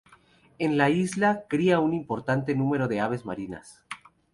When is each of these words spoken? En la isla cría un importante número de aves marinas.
En 0.57 0.79
la 0.79 0.89
isla 0.89 1.43
cría 1.47 1.79
un 1.79 1.93
importante 1.93 2.55
número 2.55 2.87
de 2.87 3.01
aves 3.01 3.23
marinas. 3.23 3.83